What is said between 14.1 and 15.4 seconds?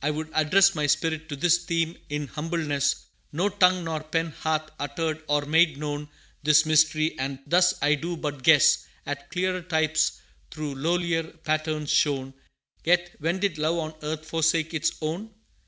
forsake its own?